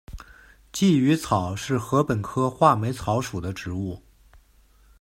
[0.73, 4.01] 鲫鱼草是禾本科画眉草属的植物。